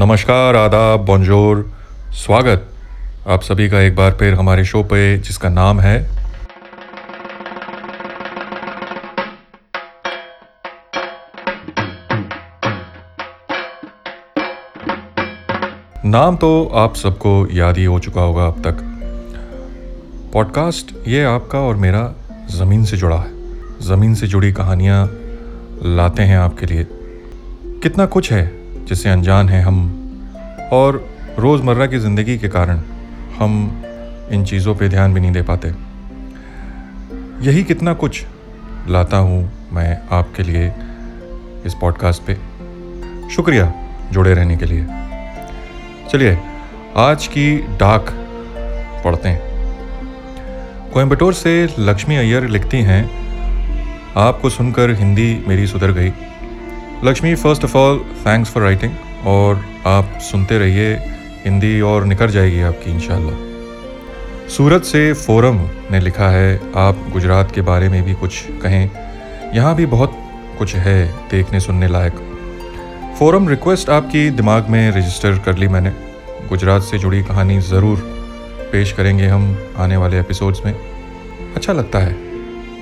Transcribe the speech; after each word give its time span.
नमस्कार, 0.00 0.56
आदाब 0.56 1.04
बॉन्जोर 1.04 1.72
स्वागत। 2.12 2.68
आप 3.28 3.42
सभी 3.42 3.68
का 3.70 3.80
एक 3.80 3.96
बार 3.96 4.10
फिर 4.10 4.34
हमारे 4.34 4.64
शो 4.64 4.82
पे, 4.82 5.18
जिसका 5.18 5.48
नाम 5.48 5.80
है 5.80 6.10
नाम 16.04 16.36
तो 16.36 16.70
आप 16.74 16.94
सबको 16.94 17.48
याद 17.52 17.78
ही 17.78 17.84
हो 17.84 17.98
चुका 17.98 18.20
होगा 18.20 18.46
अब 18.46 18.62
तक। 18.66 18.78
पॉडकास्ट 20.32 21.08
ये 21.08 21.24
आपका 21.24 21.58
और 21.58 21.76
मेरा 21.76 22.14
ज़मीन 22.50 22.84
से 22.84 22.96
जुड़ा 22.96 23.16
है। 23.16 23.30
ज़मीन 23.80 24.14
से 24.14 24.26
जुड़ी 24.26 24.52
कहानियाँ 24.52 25.04
लाते 25.84 26.22
हैं 26.22 26.38
आपके 26.38 26.66
लिए। 26.66 26.86
कितना 27.82 28.06
कुछ 28.06 28.32
है 28.32 28.60
जिससे 28.80 29.10
अनजान 29.10 29.48
हैं 29.48 29.64
हम 29.64 29.99
और 30.72 31.08
रोज़मर्रा 31.38 31.86
की 31.86 31.98
ज़िंदगी 31.98 32.38
के 32.38 32.48
कारण 32.48 32.80
हम 33.38 33.82
इन 34.32 34.44
चीज़ों 34.44 34.74
पे 34.74 34.88
ध्यान 34.88 35.14
भी 35.14 35.20
नहीं 35.20 35.32
दे 35.32 35.42
पाते। 35.42 35.68
यही 37.46 37.64
कितना 37.64 37.94
कुछ 37.94 38.24
लाता 38.88 39.16
हूँ 39.16 39.68
मैं 39.72 40.00
आपके 40.10 40.42
लिए 40.42 40.72
इस 41.66 41.74
पॉडकास्ट 41.74 42.22
पे। 42.22 42.34
शुक्रिया 43.28 43.72
जुड़े 44.12 44.34
रहने 44.34 44.56
के 44.56 44.66
लिए। 44.66 44.86
चलिए, 46.10 46.38
आज 46.96 47.26
की 47.26 47.58
डाक 47.58 48.06
पढ़ते 49.04 49.28
हैं। 49.28 50.90
कोयम्बटूर 50.92 51.34
से 51.34 51.52
लक्ष्मी 51.78 52.16
अय्यर 52.16 52.48
लिखती 52.48 52.80
हैं, 52.82 53.02
आपको 54.16 54.50
सुनकर 54.50 54.90
हिंदी 54.90 55.44
मेरी 55.48 55.66
सुधर 55.66 55.92
गई। 55.92 56.12
Lakshmi 57.04 57.34
first 57.34 57.64
of 57.64 57.76
all 57.76 57.98
thanks 58.26 58.50
for 58.50 58.62
writing 58.62 58.92
और 59.26 59.64
आप 59.86 60.18
सुनते 60.20 60.58
रहिए, 60.58 60.94
हिंदी 61.44 61.80
और 61.80 62.04
निकल 62.04 62.28
जाएगी 62.28 62.60
आपकी, 62.60 62.90
इंशाल्लाह। 62.90 64.48
सूरत 64.48 64.84
से 64.84 65.12
फोरम 65.12 65.56
ने 65.90 66.00
लिखा 66.00 66.28
है, 66.28 66.60
आप 66.76 67.06
गुजरात 67.12 67.50
के 67.50 67.60
बारे 67.60 67.88
में 67.88 68.02
भी 68.02 68.14
कुछ 68.14 68.44
कहें। 68.62 68.90
यहाँ 69.54 69.74
भी 69.74 69.86
बहुत 69.86 70.16
कुछ 70.58 70.74
है 70.76 71.06
देखने 71.30 71.60
सुनने 71.60 71.88
लायक। 71.88 72.12
फोरम 73.18 73.48
रिक्वेस्ट 73.48 73.90
आपकी 73.90 74.30
दिमाग 74.30 74.68
में 74.68 74.90
रजिस्टर 74.90 75.38
कर 75.38 75.56
ली 75.56 75.68
मैंने। 75.68 75.92
गुजरात 76.48 76.82
से 76.82 76.98
जुड़ी 76.98 77.22
कहानी 77.22 77.60
ज़रूर 77.60 77.98
पेश 78.72 78.92
करेंगे 78.92 79.26
हम 79.26 79.56
आने 79.78 79.96
वाले 79.96 80.20
एपिसोड्स 80.20 80.64
में। 80.64 80.72
अच्छा 81.56 81.72
लगता 81.72 81.98
है। 81.98 82.16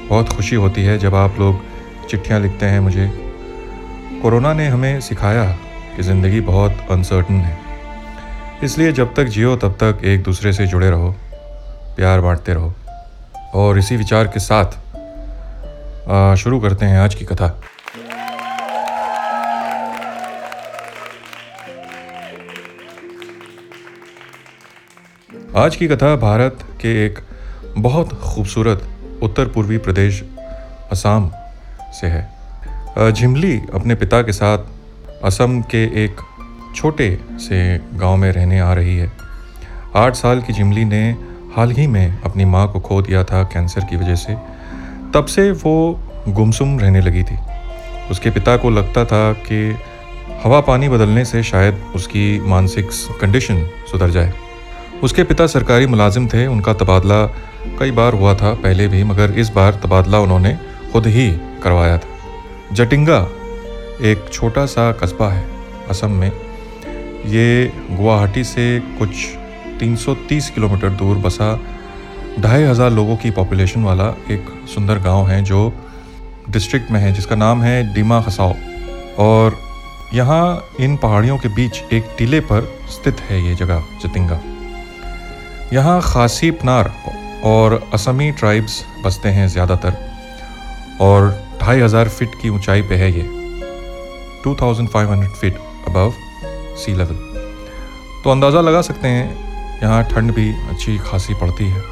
बहुत 0.08 0.28
खुशी 0.28 0.56
होती 0.56 0.82
है 0.82 0.98
जब 0.98 1.14
आप 1.14 1.38
लोग 1.38 1.60
चिट्ठियाँ 2.08 2.40
लिखते 2.40 2.66
हैं 2.66 2.80
मुझे। 2.80 3.06
कोरोना 4.22 4.52
ने 4.52 4.66
हमें 4.66 5.00
सिखाया 5.00 5.58
कि 5.98 6.04
ज़िंदगी 6.04 6.40
बहुत 6.40 6.86
अनसर्टन 6.90 7.34
है। 7.34 7.56
इसलिए 8.64 8.90
जब 8.92 9.14
तक 9.14 9.24
जियो, 9.26 9.54
तब 9.56 9.72
तक 9.74 10.04
एक 10.04 10.22
दूसरे 10.22 10.52
से 10.52 10.66
जुड़े 10.66 10.90
रहो, 10.90 11.10
प्यार 11.96 12.20
बांटते 12.20 12.54
रहो। 12.54 12.72
और 13.54 13.78
इसी 13.78 13.96
विचार 13.96 14.26
के 14.26 14.40
साथ 14.40 14.76
शुरू 16.36 16.60
करते 16.60 16.86
हैं 16.86 16.98
आज 16.98 17.14
की 17.14 17.24
कथा। 17.24 17.46
आज 25.56 25.76
की 25.76 25.88
कथा 25.88 26.14
भारत 26.18 26.58
के 26.80 27.06
एक 27.06 27.18
बहुत 27.78 28.18
खूबसूरत 28.22 28.88
उत्तर 29.22 29.48
पूर्वी 29.48 29.78
प्रदेश, 29.78 30.22
असम 30.92 31.30
से 32.00 32.06
है। 32.06 33.12
झिमली 33.12 33.56
अपने 33.74 33.94
पिता 33.94 34.22
के 34.22 34.32
साथ 34.32 34.77
असम 35.24 35.60
के 35.60 36.04
एक 36.04 36.20
छोटे 36.76 37.20
से 37.32 37.80
गाँव 37.94 38.16
में 38.16 38.32
रहने 38.32 38.60
आ 38.60 38.72
रही 38.72 38.96
है। 38.96 39.12
आठ 39.96 40.14
साल 40.14 40.42
की 40.42 40.52
जिमली 40.52 40.84
ने 40.84 41.16
हाल 41.56 41.70
ही 41.70 41.86
में 41.86 42.22
अपनी 42.22 42.44
माँ 42.44 42.72
को 42.72 42.80
खो 42.80 43.02
दिया 43.02 43.24
था 43.24 43.42
कैंसर 43.42 43.80
की 43.80 43.96
वजह 43.96 44.14
से। 44.14 44.34
तब 45.14 45.24
से 45.24 45.50
वो 45.50 46.00
गुमसुम 46.28 46.80
रहने 46.80 47.00
लगी 47.00 47.22
थी। 47.22 47.38
उसके 48.10 48.30
पिता 48.30 48.56
को 48.56 48.70
लगता 48.70 49.04
था 49.04 49.32
कि 49.32 49.76
हवा 50.44 50.60
पानी 50.60 50.88
बदलने 50.88 51.24
से 51.24 51.42
शायद 51.42 51.84
उसकी 51.94 52.40
मानसिक 52.40 52.88
कंडीशन 53.20 53.70
सुधर 53.90 54.10
जाए। 54.10 54.32
उसके 55.02 55.24
पिता 55.24 55.46
सरकारी 55.46 55.86
मुलाजिम 55.86 56.28
थे, 56.28 56.46
उनका 56.46 56.72
तबादला 56.72 57.26
कई 57.78 57.90
बार 57.90 58.12
हुआ 58.12 58.34
था 58.34 58.54
पहले 58.54 58.88
भी, 58.88 59.04
मगर 59.04 59.30
इस 59.30 59.48
बार 59.48 59.74
तबादला 59.74 60.18
उन्होंने 60.18 60.58
खुद 60.92 61.06
ही 61.06 61.30
करवाया 61.62 61.98
था। 61.98 62.08
जटिंगा 62.72 63.28
एक 64.00 64.28
छोटा 64.32 64.64
सा 64.66 64.90
कस्बा 64.92 65.28
है 65.28 65.44
असम 65.90 66.10
में। 66.10 66.30
ये 67.26 67.72
गुवाहाटी 67.90 68.42
से 68.44 68.66
कुछ 68.98 69.10
330 69.80 70.50
किलोमीटर 70.50 70.90
दूर 70.90 71.16
बसा 71.16 71.54
ढाई 72.40 72.62
हज़ार 72.62 72.90
लोगों 72.90 73.16
की 73.16 73.30
पॉपुलेशन 73.30 73.82
वाला 73.84 74.06
एक 74.30 74.50
सुंदर 74.74 74.98
गाँव 74.98 75.26
है 75.28 75.42
जो 75.44 75.72
डिस्ट्रिक्ट 76.50 76.90
में 76.90 77.00
है, 77.00 77.12
जिसका 77.12 77.36
नाम 77.36 77.62
है 77.62 77.94
डीमा 77.94 78.20
खसाओ। 78.22 78.54
और 79.18 79.56
यहाँ 80.14 80.68
इन 80.80 80.96
पहाड़ियों 80.96 81.38
के 81.38 81.48
बीच 81.48 81.82
एक 81.92 82.14
टीले 82.18 82.40
पर 82.42 82.68
स्थित 82.90 83.20
है 83.20 83.42
ये 83.46 83.54
जगह, 83.54 83.82
जतिंगा। 84.02 84.40
यहाँ 85.72 86.00
खासी 86.04 86.50
पनार 86.52 86.92
और 87.44 87.80
असमी 87.94 88.30
ट्राइब्स 88.32 88.84
बसते 89.04 89.28
हैं 89.28 89.48
ज़्यादातर, 89.48 89.96
और 91.00 91.28
ढाई 91.62 91.80
हज़ार 91.80 92.08
फिट 92.08 92.40
की 92.42 92.48
ऊंचाई 92.48 92.82
पे 92.82 92.94
है 92.94 93.12
ये। 93.12 93.37
2500 94.44 95.34
फीट 95.34 95.58
अबव 95.88 96.12
सी 96.76 96.94
लेवल 96.94 97.26
तो 98.24 98.30
अंदाज़ा 98.30 98.60
लगा 98.60 98.80
सकते 98.82 99.08
हैं, 99.08 99.80
यहाँ 99.82 100.02
ठंड 100.04 100.32
भी 100.34 100.50
अच्छी 100.70 100.96
खासी 101.00 101.34
पड़ती 101.34 101.64
है। 101.64 101.82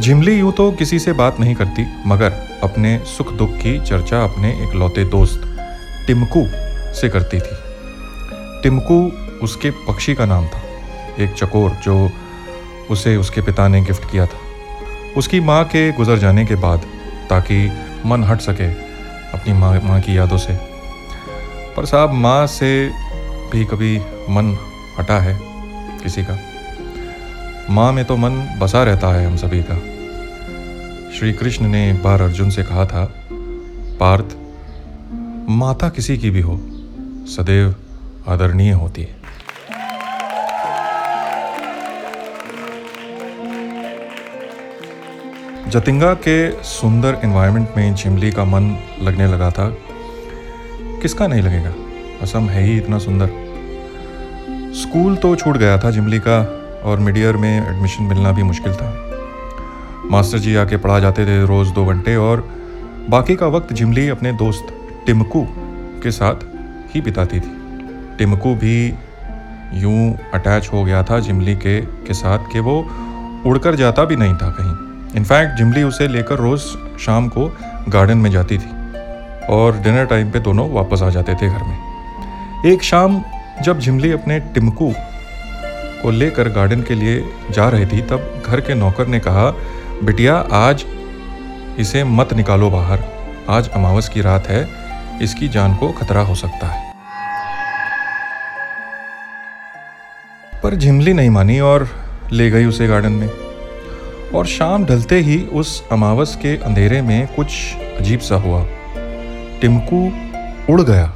झिमली 0.00 0.38
यूँ 0.38 0.52
तो 0.52 0.70
किसी 0.72 0.98
से 0.98 1.12
बात 1.12 1.40
नहीं 1.40 1.54
करती, 1.54 1.84
मगर 2.06 2.32
अपने 2.62 2.98
सुख 3.06 3.32
दुख 3.32 3.50
की 3.54 3.78
चर्चा 3.80 4.22
अपने 4.24 4.52
एक 4.64 4.74
लौते 4.74 5.04
दोस्त, 5.06 5.40
टिमकू, 6.06 6.44
से 6.94 7.08
करती 7.08 7.38
थी। 7.38 7.56
टिमकू 8.62 9.00
उसके 9.42 9.70
पक्षी 9.86 10.14
का 10.14 10.26
नाम 10.26 10.46
था, 10.46 10.62
एक 11.18 11.34
चकोर 11.34 11.70
जो 11.84 12.10
उसे 12.90 13.16
उसके 13.16 13.40
पिता 13.40 13.68
ने 13.68 13.80
गिफ्ट 13.82 14.10
किया 14.10 14.26
था। 14.26 14.38
उसकी 15.16 15.40
माँ 15.40 15.64
के 15.64 15.90
गुजर 15.92 16.18
जाने 16.18 16.44
के 16.44 16.54
बाद, 16.56 16.86
ताकि 17.30 17.70
मन 18.06 18.24
हट 18.24 18.40
सके 18.40 18.68
अपनी 19.32 19.52
माँ 19.52 19.72
माँ 19.80 20.00
की 20.00 20.16
यादों 20.18 20.38
से। 20.38 20.58
पर 21.76 21.86
साहब, 21.86 22.12
माँ 22.12 22.46
से 22.46 22.90
भी 23.52 23.64
कभी 23.64 23.98
मन 24.30 24.58
हटा 24.98 25.18
है 25.18 25.38
किसी 26.02 26.22
का? 26.22 26.38
माँ 27.70 27.92
में 27.92 28.04
तो 28.04 28.16
मन 28.16 28.58
बसा 28.58 28.82
रहता 28.82 29.08
है 29.08 29.26
हम 29.26 29.36
सभी 29.36 29.62
का। 29.62 29.76
श्री 31.18 31.32
कृष्ण 31.32 31.66
ने 31.66 31.90
एक 31.90 32.02
बार 32.02 32.22
अर्जुन 32.22 32.50
से 32.50 32.62
कहा 32.62 32.86
था, 32.86 33.04
पार्थ, 34.00 34.36
माता 35.50 35.88
किसी 35.88 36.18
की 36.18 36.30
भी 36.30 36.40
हो, 36.40 36.60
सदैव 37.26 37.74
आदरणीय 38.28 38.72
होती 38.72 39.02
है। 39.02 39.24
जतिंगा 45.68 46.14
के 46.14 46.62
सुंदर 46.62 47.20
इन्वायरमेंट 47.24 47.68
में 47.76 47.94
झिमली 47.94 48.30
का 48.32 48.44
मन 48.44 48.76
लगने 49.02 49.26
लगा 49.26 49.50
था। 49.50 49.76
किसका 51.04 51.26
नहीं 51.26 51.42
लगेगा? 51.42 51.72
असम 52.22 52.48
है 52.48 52.62
ही 52.62 52.76
इतना 52.76 52.98
सुंदर। 52.98 53.26
स्कूल 54.74 55.16
तो 55.16 55.36
छूट 55.36 55.56
गया 55.56 55.78
था 55.78 55.90
जिमली 55.90 56.18
का 56.18 56.38
और 56.84 56.98
मिड 56.98 57.18
ईयर 57.18 57.36
में 57.36 57.68
एडमिशन 57.68 58.04
मिलना 58.04 58.32
भी 58.32 58.42
मुश्किल 58.42 58.72
था। 58.72 59.10
मास्टर 60.10 60.38
जी 60.38 60.54
आके 60.54 60.76
पढ़ा 60.76 60.98
जाते 61.00 61.26
थे 61.26 61.46
रोज़ 61.46 61.72
दो 61.72 61.86
घंटे 61.86 62.16
और 62.16 62.48
बाकी 63.10 63.36
का 63.36 63.46
वक्त 63.46 63.72
जिमली 63.72 64.08
अपने 64.08 64.32
दोस्त 64.32 64.66
टिमकू 65.06 65.46
के 66.02 66.10
साथ 66.10 66.34
ही 66.94 67.00
बिताती 67.00 67.40
थी। 67.40 67.52
टिमकू 68.18 68.54
भी 68.54 68.94
यूँ 69.74 70.18
अटैच 70.34 70.70
हो 70.72 70.84
गया 70.84 71.02
था 71.02 71.20
झिमली 71.20 71.56
के 71.56 71.80
के 71.80 72.14
साथ 72.14 72.38
कि 72.52 72.60
वो 72.60 72.80
उड़कर 73.46 73.74
जाता 73.74 74.04
भी 74.04 74.16
नहीं 74.16 74.34
था 74.34 74.50
कहीं। 74.50 75.16
इनफैक्ट 75.16 75.58
जिमली 75.58 75.82
उसे 75.82 76.08
लेकर 76.08 76.34
रोज़ 76.34 76.62
शाम 76.98 77.28
को 77.28 77.56
गार्डन 77.88 78.18
में 78.18 78.30
जाती 78.30 78.58
थी। 78.58 78.73
और 79.50 79.78
डिनर 79.78 80.06
टाइम 80.06 80.30
पे 80.30 80.38
दोनों 80.38 80.70
वापस 80.70 81.02
आ 81.02 81.08
जाते 81.08 81.34
थे 81.34 81.48
घर 81.48 81.62
में। 81.62 81.78
एक 82.66 82.82
शाम 82.82 83.22
जब 83.62 83.80
झिमली 83.80 84.12
अपने 84.12 84.40
टिमकू 84.40 84.94
को 86.02 86.10
लेकर 86.10 86.48
गार्डन 86.48 86.82
के 86.82 86.94
लिए 86.94 87.24
जा 87.50 87.68
रही 87.68 87.86
थी, 87.86 88.02
तब 88.02 88.42
घर 88.46 88.60
के 88.60 88.74
नौकर 88.74 89.06
ने 89.06 89.20
कहा, 89.20 89.50
बिटिया, 90.04 90.36
आज 90.52 90.84
इसे 91.78 92.04
मत 92.04 92.32
निकालो 92.32 92.70
बाहर। 92.70 93.04
आज 93.48 93.68
अमावस 93.68 94.08
की 94.08 94.20
रात 94.20 94.46
है, 94.46 94.68
इसकी 95.22 95.48
जान 95.48 95.74
को 95.74 95.92
खतरा 95.92 96.20
हो 96.20 96.34
सकता 96.34 96.66
है। 96.66 96.92
पर 100.62 100.74
झिमली 100.74 101.12
नहीं 101.12 101.30
मानी 101.30 101.60
और 101.60 101.88
ले 102.32 102.50
गई 102.50 102.64
उसे 102.64 102.86
गार्डन 102.86 103.12
में। 103.12 103.30
और 104.34 104.46
शाम 104.46 104.84
ढलते 104.84 105.18
ही 105.18 105.42
उस 105.42 105.88
अमावस 105.92 106.36
के 106.36 106.56
अंधेरे 106.56 107.02
में 107.02 107.34
कुछ 107.34 107.76
अजीब 108.00 108.20
सा 108.20 108.34
हुआ। 108.34 108.66
टिमकू 109.64 109.98
उड़ 110.72 110.80
गया। 110.82 111.12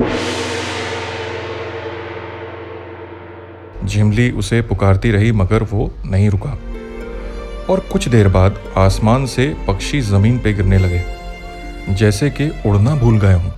झिमली 3.86 4.30
उसे 4.30 4.60
पुकारती 4.62 5.10
रही, 5.10 5.32
मगर 5.32 5.62
वो 5.62 5.90
नहीं 6.06 6.30
रुका। 6.30 6.58
और 7.70 7.80
कुछ 7.92 8.08
देर 8.08 8.28
बाद 8.28 8.60
आसमान 8.76 9.26
से 9.26 9.46
पक्षी 9.68 10.00
ज़मीन 10.00 10.38
पे 10.38 10.52
गिरने 10.52 10.78
लगे, 10.78 11.04
जैसे 11.90 12.30
कि 12.30 12.50
उड़ना 12.66 12.94
भूल 12.94 13.20
गए 13.20 13.34
हों। 13.34 13.57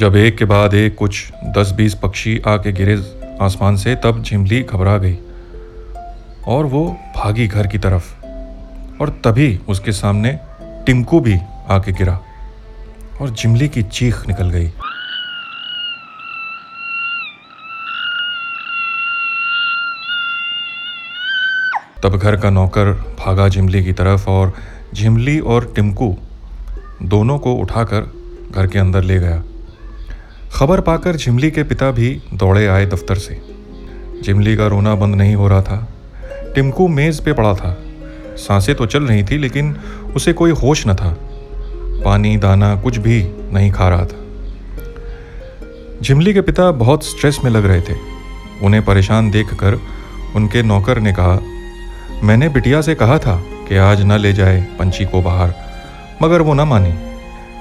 जब 0.00 0.14
एक 0.16 0.36
के 0.38 0.44
बाद 0.44 0.74
एक 0.74 0.94
कुछ 0.96 1.32
दस 1.56 1.70
बीस 1.76 1.94
पक्षी 1.94 2.38
आके 2.46 2.72
गिरे 2.72 2.94
आसमान 3.40 3.76
से, 3.76 3.94
तब 3.94 4.22
झिमली 4.22 4.60
घबरा 4.62 4.96
गई 4.98 5.18
और 6.46 6.66
वो 6.66 6.84
भागी 7.16 7.46
घर 7.46 7.66
की 7.66 7.78
तरफ़ 7.78 8.12
और 9.02 9.10
तभी 9.24 9.48
उसके 9.68 9.92
सामने 9.92 10.32
टिमकू 10.86 11.20
भी 11.20 11.36
आके 11.70 11.92
गिरा 11.92 12.18
और 13.20 13.30
झिमली 13.30 13.68
की 13.68 13.82
चीख 13.82 14.26
निकल 14.28 14.50
गई। 14.50 14.68
तब 22.02 22.16
घर 22.16 22.36
का 22.36 22.50
नौकर 22.50 22.92
भागा 23.20 23.48
झिमली 23.48 23.84
की 23.84 23.92
तरफ़ 23.92 24.28
और 24.28 24.54
झिमली 24.94 25.38
और 25.40 25.72
टिमकू 25.76 26.16
दोनों 27.02 27.38
को 27.38 27.54
उठाकर 27.54 28.12
घर 28.50 28.66
के 28.66 28.78
अंदर 28.78 29.02
ले 29.02 29.18
गया। 29.18 29.42
खबर 30.52 30.80
पाकर 30.80 31.16
झिमली 31.16 31.50
के 31.50 31.62
पिता 31.62 31.90
भी 31.90 32.22
दौड़े 32.34 32.66
आए 32.66 32.86
दफ्तर 32.86 33.14
से। 33.14 33.42
झिमली 34.24 34.56
का 34.56 34.66
रोना 34.66 34.94
बंद 34.94 35.14
नहीं 35.14 35.34
हो 35.34 35.48
रहा 35.48 35.62
था। 35.62 35.88
टिमकू 36.54 36.88
मेज़ 36.88 37.22
पे 37.22 37.32
पड़ा 37.32 37.54
था। 37.54 37.82
साँसें 38.36 38.74
तो 38.74 38.86
चल 38.86 39.02
रही 39.02 39.22
थी, 39.22 39.38
लेकिन 39.38 39.76
उसे 40.16 40.32
कोई 40.32 40.50
होश 40.50 40.86
न 40.86 40.94
था। 40.94 41.16
पानी, 42.04 42.36
दाना, 42.36 42.76
कुछ 42.76 42.96
भी 42.96 43.30
नहीं 43.52 43.72
खा 43.72 43.88
रहा 43.88 44.06
था। 44.06 44.26
झिमली 46.02 46.34
के 46.34 46.40
पिता 46.40 46.70
बहुत 46.70 47.04
स्ट्रेस 47.04 47.38
में 47.44 47.50
लग 47.50 47.66
रहे 47.66 47.80
थे। 47.80 47.94
उन्हें 48.62 48.84
परेशान 48.84 49.30
देखकर 49.30 49.80
उनके 50.36 50.62
नौकर 50.62 51.00
ने 51.00 51.12
कहा, 51.12 51.40
मैंने 52.22 52.48
बिटिया 52.48 52.80
से 52.80 52.94
कहा 52.94 53.18
था 53.18 53.42
कि 53.68 53.76
आज 53.76 54.02
न 54.02 54.12
ले 54.12 54.32
जाए 54.32 54.66
पंछी 54.78 55.04
को 55.04 55.22
बाहर, 55.22 55.54
मगर 56.22 56.42
वो 56.42 56.54
न 56.54 56.60
मानी। 56.60 57.09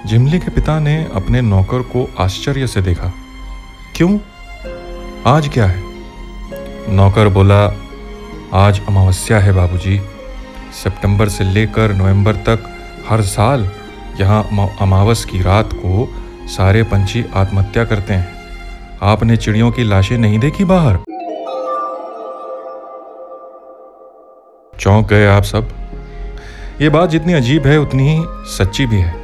जिमली 0.06 0.40
के 0.40 0.52
पिता 0.52 0.80
ने 0.80 1.08
अपने 1.16 1.42
नौकर 1.42 1.82
को 1.82 2.10
आश्चर्य 2.20 2.68
से 2.68 2.82
देखा। 2.82 3.14
क्यों? 3.96 4.20
आज 5.26 5.50
क्या 5.50 5.66
है? 5.66 5.84
नौकर 6.90 7.28
बोला, 7.28 7.74
आज 8.54 8.82
अमावस्या 8.88 9.40
है 9.40 9.54
बाबूजी। 9.54 10.02
सितंबर 10.74 11.30
से 11.30 11.44
लेकर 11.44 11.94
नवंबर 11.94 12.36
तक 12.36 12.60
हर 13.10 13.22
साल 13.22 13.72
यहाँ 14.22 14.76
अमावस 14.82 15.26
की 15.26 15.42
रात 15.42 15.70
को 15.74 16.16
सारे 16.48 16.84
पंछी 16.84 17.26
आत्महत्या 17.36 17.86
करते 17.86 18.14
हैं। 18.14 18.28
आपने 19.04 19.38
चिड़ियों 19.38 19.72
की 19.72 19.84
लाशें 19.84 20.18
नहीं 20.18 20.40
देखी 20.40 20.66
बाहर? 20.66 20.98
चौंक 24.80 25.08
गए 25.08 25.28
आप 25.28 25.44
सब। 25.44 25.70
ये 26.82 26.90
बात 26.90 27.10
जितनी 27.10 27.34
अजीब 27.34 27.68
है, 27.68 27.78
उतनी 27.78 28.18
ही 28.18 28.24
सच्ची 28.28 28.86
भी 28.86 28.98
है। 28.98 29.19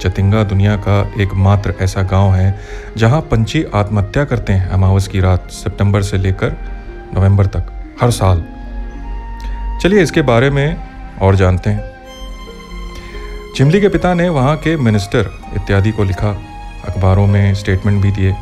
चतिंगा 0.00 0.42
दुनिया 0.44 0.76
का 0.76 1.12
एकमात्र 1.20 1.74
ऐसा 1.80 2.02
गाँव 2.02 2.34
है, 2.34 2.58
जहाँ 2.96 3.20
पंछी 3.20 3.64
आत्महत्या 3.74 4.24
करते 4.24 4.52
हैं 4.52 4.68
अमावस 4.68 5.08
की 5.08 5.20
रात, 5.20 5.50
सितंबर 5.50 6.02
से 6.02 6.18
लेकर 6.18 6.56
नवंबर 7.14 7.46
तक, 7.46 7.96
हर 8.00 8.10
साल। 8.10 8.44
चलिए 9.82 10.02
इसके 10.02 10.22
बारे 10.22 10.50
में 10.50 10.76
और 11.22 11.36
जानते 11.36 11.70
हैं। 11.70 11.96
चिमली 13.56 13.80
के 13.80 13.88
पिता 13.88 14.14
ने 14.14 14.28
वहाँ 14.28 14.56
के 14.56 14.76
मिनिस्टर 14.76 15.30
इत्यादि 15.56 15.90
को 15.90 16.04
लिखा, 16.04 16.30
अखबारों 16.88 17.26
में 17.26 17.54
स्टेटमेंट 17.54 18.02
भी 18.02 18.10
दिए। 18.10 18.32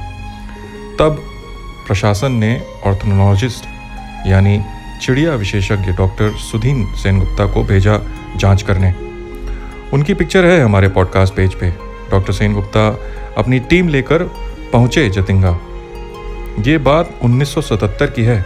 तब 0.99 1.23
प्रशासन 1.87 2.33
ने 2.33 2.62
ऑर्थोनोलॉजिस्ट, 2.85 3.65
यानी 4.27 4.62
चिड़िया 5.03 5.35
विशेषज्ञ 5.35 5.93
डॉक्टर 5.93 6.31
सुधीन 6.31 6.95
सेनगुप्ता 6.95 7.47
को 7.47 7.62
भेजा 7.62 8.01
जाँच 8.37 8.62
करने। 8.62 9.14
उनकी 9.94 10.14
पिक्चर 10.14 10.44
है 10.44 10.61
हमारे 10.61 10.88
पॉडकास्ट 10.88 11.35
पेज 11.35 11.55
पे। 11.55 11.70
डॉक्टर 12.11 12.32
सेन 12.32 12.55
गुप्ता 12.55 12.99
अपनी 13.38 13.58
टीम 13.58 13.88
लेकर 13.88 14.23
पहुँचे 14.73 15.08
जतिंगा। 15.08 15.58
ये 16.61 16.79
बात 16.79 17.11
1977 17.23 18.06
की 18.06 18.23
है। 18.23 18.44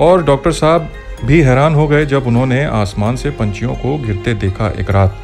और 0.00 0.24
डॉक्टर 0.24 0.52
साहब 0.52 0.92
भी 1.24 1.40
हैरान 1.40 1.74
हो 1.74 1.88
गए 1.88 2.06
जब 2.06 2.26
उन्होंने 2.26 2.64
आसमान 2.64 3.16
से 3.16 3.30
पंछियों 3.30 3.74
को 3.74 3.98
गिरते 3.98 4.34
देखा 4.34 4.68
एक 4.68 4.90
रात। 4.90 5.18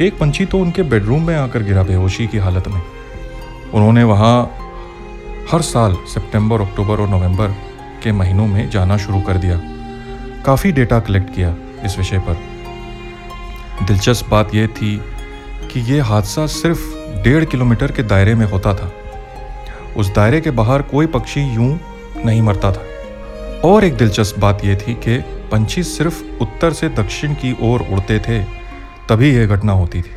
एक 0.00 0.18
पंछी 0.18 0.46
तो 0.46 0.58
उनके 0.58 0.82
बेडरूम 0.82 1.26
में 1.26 1.36
आकर 1.36 1.62
गिरा 1.62 1.82
बेहोशी 1.82 2.26
की 2.26 2.38
हालत 2.38 2.68
में। 2.68 2.82
उन्होंने 3.74 4.04
वहाँ 4.04 4.58
हर 5.52 5.60
साल 5.60 5.96
सितंबर, 6.06 6.60
अक्टूबर 6.60 7.00
और 7.00 7.08
नवंबर 7.08 7.48
के 8.02 8.12
महीनों 8.12 8.46
में 8.46 8.70
जाना 8.70 8.96
शुरू 8.96 9.20
कर 9.20 9.34
दिया। 9.34 9.60
काफ़ी 10.46 10.72
डेटा 10.72 11.00
कलेक्ट 11.00 11.34
किया 11.34 11.54
इस 11.84 11.98
विषय 11.98 12.18
पर। 12.18 12.55
दिलचस्प 13.82 14.28
बात 14.28 14.54
यह 14.54 14.66
थी 14.66 14.96
कि 15.72 15.80
यह 15.92 16.04
हादसा 16.04 16.46
सिर्फ़ 16.46 16.80
डेढ़ 17.22 17.44
किलोमीटर 17.44 17.92
के 17.92 18.02
दायरे 18.02 18.34
में 18.34 18.46
होता 18.46 18.74
था। 18.74 18.90
उस 19.96 20.14
दायरे 20.14 20.40
के 20.40 20.50
बाहर 20.50 20.82
कोई 20.82 21.06
पक्षी 21.06 21.40
यूँ 21.54 21.78
नहीं 22.24 22.42
मरता 22.42 22.72
था। 22.72 22.84
और 23.64 23.84
एक 23.84 23.96
दिलचस्प 23.96 24.38
बात 24.38 24.64
यह 24.64 24.78
थी 24.78 24.94
कि 24.94 25.18
पंछी 25.52 25.82
सिर्फ़ 25.82 26.22
उत्तर 26.42 26.72
से 26.72 26.88
दक्षिण 26.88 27.34
की 27.34 27.56
ओर 27.62 27.82
उड़ते 27.82 28.18
थे, 28.18 28.42
तभी 29.08 29.34
यह 29.34 29.46
घटना 29.46 29.72
होती 29.72 30.02
थी। 30.02 30.10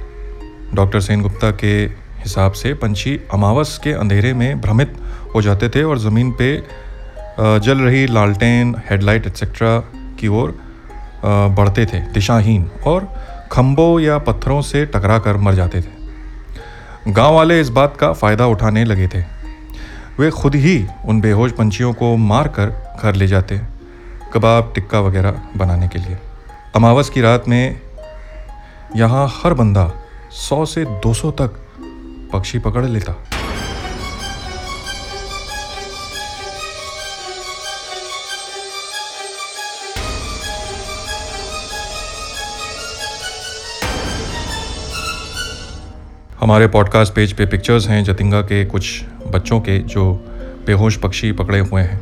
डॉक्टर 0.74 1.00
सेन 1.00 1.22
गुप्ता 1.22 1.52
के 1.52 1.76
हिसाब 2.20 2.52
से 2.52 2.74
पंछी 2.74 3.20
अमावस 3.34 3.80
के 3.84 3.92
अंधेरे 3.94 4.34
में 4.34 4.62
भ्रमित 4.62 4.94
हो 5.36 5.42
जाते 5.42 5.70
थे 5.70 5.84
और 5.84 6.00
ज़मीन 6.00 6.32
पे 6.32 6.56
जल 7.40 7.78
रही 7.78 8.06
लालटेन, 8.08 8.76
हेडलाइट 8.90 9.28
एक्सेट्रा 9.28 9.80
की 10.20 10.28
ओर 10.28 10.58
बढ़ते 11.26 11.86
थे, 11.86 12.00
दिशाहीन। 12.14 12.70
और 12.86 13.08
खम्भों 13.52 14.00
या 14.00 14.18
पत्थरों 14.18 14.62
से 14.62 14.86
टकरा 14.86 15.18
कर 15.20 15.38
मर 15.38 15.54
जाते 15.54 15.82
थे। 15.82 17.12
गाँव 17.12 17.36
वाले 17.36 17.60
इस 17.62 17.70
बात 17.70 17.98
का 17.98 18.12
फ़ायदा 18.14 18.46
उठाने 18.46 18.84
लगे 18.86 19.08
थे। 19.08 19.22
वे 20.20 20.30
खुद 20.32 20.56
ही 20.56 20.86
उन 21.06 21.22
बेहोश 21.22 21.52
पंछियों 21.52 21.94
को 21.94 22.16
मार 22.18 22.48
कर 22.48 22.98
घर 23.04 23.16
ले 23.16 23.28
जाते, 23.28 23.60
कबाब, 24.34 24.72
टिक्का 24.76 25.00
वगैरह 25.00 25.42
बनाने 25.58 25.88
के 25.88 26.00
लिए। 26.00 26.18
अमावस 26.76 27.10
की 27.10 27.22
रात 27.22 27.48
में 27.48 27.82
यहाँ 28.96 29.28
हर 29.44 29.54
बंदा 29.54 29.92
सौ 30.32 30.66
से 30.66 30.86
दो 30.86 31.14
सौ 31.14 31.32
तक 31.32 31.56
पक्षी 32.34 32.60
पकड़ 32.60 32.86
लेता। 32.86 33.16
हमारे 46.40 46.68
पॉडकास्ट 46.68 47.14
पेज 47.14 47.34
पे 47.34 47.46
पिक्चर्स 47.46 47.88
हैं 47.88 48.04
जतिंगा 48.04 48.42
के 48.42 48.66
कुछ 48.66 49.04
बच्चों 49.28 49.60
के 49.60 49.80
जो 49.80 50.12
बेहोश 50.66 50.98
पक्षी 50.98 51.32
पकड़े 51.32 51.60
हुए 51.60 51.82
हैं। 51.82 52.02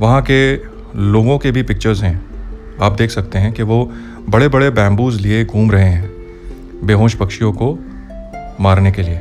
वहाँ 0.00 0.22
के 0.22 0.56
लोगों 0.96 1.38
के 1.38 1.50
भी 1.50 1.62
पिक्चर्स 1.62 2.02
हैं। 2.02 2.14
आप 2.82 2.92
देख 2.92 3.10
सकते 3.10 3.38
हैं 3.38 3.52
कि 3.52 3.62
वो 3.62 3.92
बड़े 4.28 4.48
बड़े 4.48 4.70
बैम्बूज 4.70 5.20
लिए 5.20 5.44
घूम 5.44 5.70
रहे 5.70 5.88
हैं 5.88 6.10
बेहोश 6.86 7.14
पक्षियों 7.14 7.52
को 7.52 7.78
मारने 8.60 8.92
के 8.92 9.02
लिए। 9.02 9.20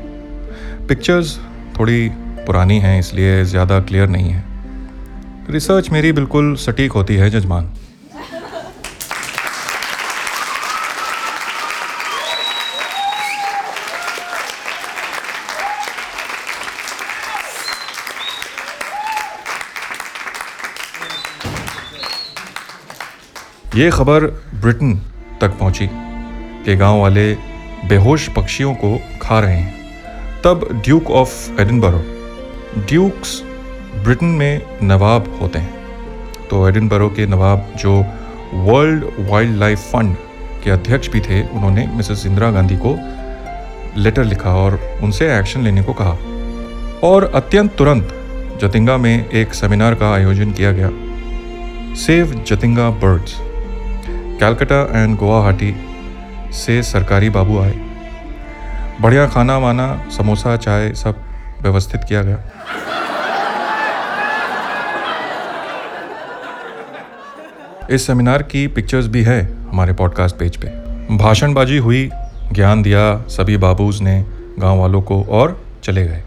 पिक्चर्स 0.88 1.40
थोड़ी 1.80 2.10
पुरानी 2.46 2.80
हैं, 2.80 3.00
इसलिए 3.00 3.44
ज़्यादा 3.44 3.80
क्लियर 3.80 4.08
नहीं 4.08 4.30
है। 4.30 4.44
रिसर्च 5.50 5.90
मेरी 5.90 6.12
बिल्कुल 6.12 6.56
सटीक 6.56 6.92
होती 6.92 7.16
है, 7.16 7.30
जजमान। 7.30 7.72
ये 23.76 23.90
खबर 23.92 24.26
ब्रिटेन 24.62 24.94
तक 25.42 25.58
पहुँची 25.60 25.88
कि 26.66 26.76
गाँव 26.76 27.00
वाले 27.02 27.34
बेहोश 27.86 28.28
पक्षियों 28.30 28.74
को 28.74 29.00
खा 29.22 29.40
रहे 29.40 29.56
हैं। 29.56 30.42
तब 30.44 30.82
duke 30.86 31.10
of 31.12 31.62
Edinburgh 31.62 32.00
dukes 32.82 33.42
Britain 34.04 34.30
में 34.30 34.62
नवाब 34.84 35.40
होते 35.42 35.60
हैं। 35.60 35.74
तो 36.50 36.68
एडिनबरो 36.70 37.10
के 37.10 37.26
नवाब 37.26 37.74
जो 37.78 38.06
वर्ल्ड 38.54 39.06
वाइल्ड 39.20 39.58
लाइफ 39.58 39.80
फंड 39.80 40.16
के 40.64 40.72
अध्यक्ष 40.72 41.10
भी 41.10 41.22
थे, 41.22 41.42
उन्होंने 41.42 41.88
मिसेस 41.88 42.26
इंदिरा 42.26 42.52
गांधी 42.52 42.78
को 42.86 42.98
लेटर 44.02 44.24
लिखा 44.24 44.54
और 44.56 44.80
उनसे 45.04 45.40
एक्शन 45.40 45.62
लेने 45.62 45.84
को 45.84 45.94
कहा। 45.94 46.18
और 47.04 47.32
अत्यंत 47.36 47.76
तुरंत 47.78 48.16
जतिंगा 48.62 48.98
में 48.98 49.30
एक 49.30 49.54
सेमिनार 49.54 49.96
का 49.96 50.14
आयोजन 50.14 50.52
किया 50.52 50.72
गया। 50.72 50.90
Save 51.96 52.44
Jatinga 52.48 52.90
birds 52.90 53.42
Calcutta 54.40 55.02
and 55.02 55.18
Guwahati 55.18 55.76
से 56.52 56.84
सरकारी 56.84 57.30
बाबू 57.30 57.60
आए। 57.60 57.74
बढ़िया 59.02 59.28
खाना 59.28 59.58
वाना, 59.58 60.06
समोसा, 60.18 60.58
चाय 60.58 60.94
सब 60.94 61.16
व्यवस्थित 61.62 62.02
किया 62.10 62.22
गया। 62.24 62.38
इस 67.92 68.08
सेमिनार 68.08 68.44
की 68.44 68.68
पिक्चर्स 68.68 69.08
भी 69.08 69.24
है 69.24 69.70
हमारे 69.72 69.94
पॉडकास्ट 69.94 70.36
पेज 70.36 70.58
पे। 70.58 70.68
भाषणबाजी 71.18 71.78
हुई, 71.78 72.10
ज्ञान 72.52 72.82
दिया, 72.82 73.18
सभी 73.18 73.58
बाबूज 73.58 74.02
ने 74.02 74.26
गाँव 74.60 74.80
वालों 74.80 75.02
को 75.02 75.24
और 75.24 75.66
चले 75.84 76.08
गए। 76.08 76.24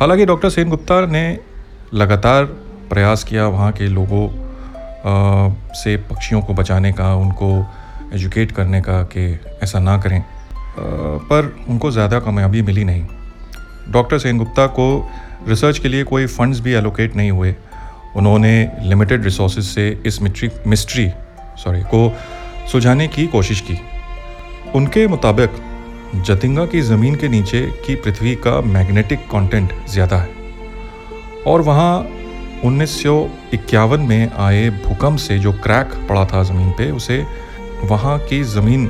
हालाँकि 0.00 0.26
डॉक्टर 0.26 0.50
सेन 0.50 0.68
गुप्ता 0.68 1.06
ने 1.06 1.38
लगातार 1.94 2.44
प्रयास 2.90 3.24
किया 3.24 3.46
वहाँ 3.46 3.72
के 3.72 3.84
लोगों 3.84 4.45
से 5.06 5.96
पक्षियों 6.10 6.40
को 6.42 6.54
बचाने 6.54 6.92
का, 6.92 7.14
उनको 7.14 7.66
एजुकेट 8.14 8.52
करने 8.52 8.80
का 8.80 9.02
कि 9.02 9.40
ऐसा 9.62 9.78
ना 9.80 9.96
करें। 9.98 10.22
पर 10.78 11.54
उनको 11.68 11.90
ज़्यादा 11.90 12.18
कामयाबी 12.20 12.62
मिली 12.62 12.84
नहीं। 12.84 13.04
डॉक्टर 13.90 14.18
सेन 14.18 14.38
गुप्ता 14.38 14.66
को 14.66 14.88
रिसर्च 15.48 15.78
के 15.78 15.88
लिए 15.88 16.04
कोई 16.04 16.26
फंड्स 16.26 16.60
भी 16.60 16.72
एलोकेट 16.72 17.16
नहीं 17.16 17.30
हुए। 17.30 17.54
उन्होंने 18.16 18.52
लिमिटेड 18.82 19.24
रिसोर्स 19.24 19.64
से 19.66 19.88
इस 20.06 20.20
मिट्री 20.22 20.50
मिस्ट्री 20.66 21.08
सॉरी 21.58 21.82
को 21.84 22.12
सुझाने 22.72 23.08
की 23.08 23.26
कोशिश 23.26 23.60
की। 23.60 23.78
उनके 24.74 25.06
मुताबिक, 25.06 25.50
जतिंगा 26.16 26.66
की 26.66 26.80
ज़मीन 26.80 27.14
के 27.14 27.28
नीचे 27.28 27.60
की 27.86 27.94
पृथ्वी 27.94 28.34
का 28.36 28.60
मैग्नेटिक 28.60 29.26
कंटेंट 29.32 29.72
ज़्यादा 29.88 30.16
है। 30.16 30.28
और 31.46 31.60
वहाँ 31.60 32.08
उन्नीस 32.64 33.02
सौ 33.02 33.14
इक्यावन 33.54 34.00
में 34.00 34.30
आए 34.38 34.68
भूकंप 34.84 35.18
से 35.18 35.38
जो 35.38 35.52
क्रैक 35.54 35.94
पड़ा 36.08 36.24
था 36.24 36.42
ज़मीन 36.42 36.70
पे, 36.70 36.90
उसे 36.90 37.24
वहाँ 37.84 38.18
की 38.20 38.42
ज़मीन 38.44 38.86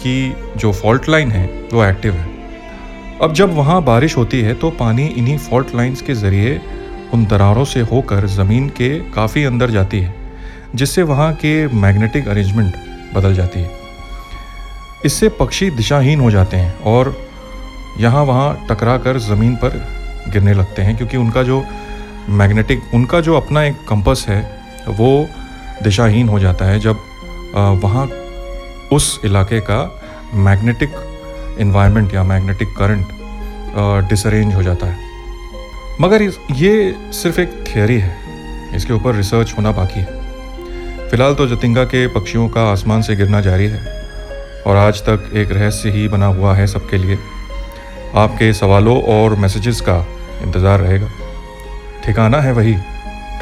की 0.00 0.34
जो 0.56 0.72
फॉल्ट 0.72 1.08
लाइन 1.08 1.30
है, 1.30 1.46
वो 1.72 1.84
एक्टिव 1.84 2.14
है। 2.14 2.26
अब 3.22 3.32
जब 3.34 3.54
वहाँ 3.54 3.82
बारिश 3.84 4.16
होती 4.16 4.40
है 4.40 4.54
तो 4.54 4.70
पानी 4.72 5.06
इन्हीं 5.08 5.38
फॉल्ट 5.40 5.74
लाइंस 5.74 6.02
के 6.02 6.14
ज़रिए 6.14 6.60
उन 7.14 7.24
दरारों 7.26 7.64
से 7.64 7.80
होकर 7.82 8.26
ज़मीन 8.28 8.68
के 8.70 8.88
काफ़ी 9.12 9.44
अंदर 9.44 9.70
जाती 9.70 10.00
है, 10.00 10.14
जिससे 10.74 11.02
वहाँ 11.04 11.32
के 11.34 11.66
मैग्नेटिक 11.76 12.28
अरेंजमेंट 12.28 12.74
बदल 13.14 13.34
जाती 13.34 13.60
है। 13.60 13.70
इससे 15.04 15.28
पक्षी 15.30 15.70
दिशाहीन 15.72 16.20
हो 16.20 16.30
जाते 16.30 16.56
हैं 16.56 16.78
और 16.84 17.14
यहाँ 18.00 18.22
वहाँ 18.24 18.66
टकरा 18.70 18.96
कर 18.98 19.18
ज़मीन 19.20 19.54
पर 19.56 19.84
गिरने 20.28 20.54
लगते 20.54 20.82
हैं, 20.82 20.96
क्योंकि 20.96 21.16
उनका 21.16 21.42
जो 21.42 21.62
मैग्नेटिक 22.30 22.94
उनका 22.94 23.20
जो 23.20 23.36
अपना 23.36 23.62
एक 23.64 23.76
कंपस 23.88 24.24
है, 24.28 24.40
वो 24.88 25.28
दिशाहीन 25.82 26.28
हो 26.28 26.38
जाता 26.38 26.64
है 26.64 26.78
जब 26.80 26.96
वहाँ 27.82 28.06
उस 28.92 29.20
इलाके 29.24 29.60
का 29.60 29.80
मैग्नेटिक 30.36 30.94
इन्वायरमेंट 31.60 32.14
या 32.14 32.22
मैग्नेटिक 32.24 32.74
करंट 32.78 34.08
डिसरेंज 34.08 34.54
हो 34.54 34.62
जाता 34.62 34.86
है। 34.86 35.06
मगर 36.00 36.22
ये 36.22 36.94
सिर्फ़ 37.12 37.40
एक 37.40 37.64
थियोरी 37.66 37.98
है, 37.98 38.16
इसके 38.76 38.92
ऊपर 38.92 39.14
रिसर्च 39.14 39.54
होना 39.58 39.72
बाकी 39.72 40.00
है। 40.00 41.08
फ़िलहाल 41.10 41.34
तो 41.34 41.46
जतिंगा 41.46 41.84
के 41.84 42.06
पक्षियों 42.08 42.48
का 42.48 42.70
आसमान 42.72 43.02
से 43.02 43.16
गिरना 43.16 43.40
जारी 43.40 43.66
है, 43.66 43.80
और 44.66 44.76
आज 44.76 45.00
तक 45.02 45.30
एक 45.34 45.52
रहस्य 45.52 45.90
ही 45.90 46.08
बना 46.08 46.26
हुआ 46.26 46.54
है 46.54 46.66
सबके 46.66 46.98
लिए। 46.98 47.18
आपके 48.16 48.52
सवालों 48.52 49.00
और 49.14 49.34
मैसेजेस 49.36 49.80
का 49.80 50.04
इंतज़ार 50.42 50.80
रहेगा। 50.80 51.08
ठिकाना 52.08 52.38
है 52.40 52.52
वही 52.52 52.74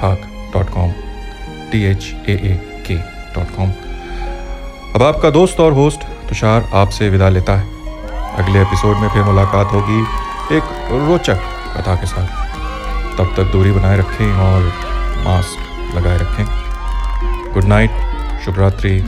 Thaak 0.00 0.22
dot 0.54 0.70
com 0.70 0.92
T 1.72 1.82
H 1.84 2.04
A 2.28 2.32
A 2.32 2.54
K 2.86 2.94
dot 3.34 3.56
com. 3.56 3.70
अब 4.94 5.02
आपका 5.02 5.30
दोस्त 5.30 5.60
और 5.60 5.72
होस्ट 5.72 6.00
तुषार 6.28 6.68
आपसे 6.74 7.08
विदा 7.10 7.28
लेता 7.28 7.56
है। 7.56 8.34
अगले 8.36 8.60
एपिसोड 8.62 8.96
में 8.96 9.08
फिर 9.08 9.22
मुलाकात 9.22 9.72
होगी 9.72 10.00
एक 10.56 10.62
रोचक 10.90 11.44
कथा 11.76 11.94
के 11.94 12.06
साथ। 12.06 12.26
तब 13.18 13.32
तक 13.36 13.52
दूरी 13.52 13.72
बनाए 13.72 13.98
रखें 13.98 14.32
और 14.32 14.72
मास्क 15.24 15.94
लगाए 15.96 16.18
रखें। 16.18 17.52
गुड 17.52 17.64
नाइट, 17.64 17.90
शुभ 18.44 18.58
रात्रि 18.58 18.98